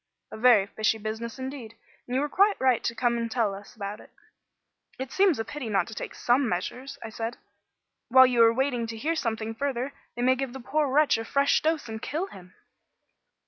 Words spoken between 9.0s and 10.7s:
something further, they may give the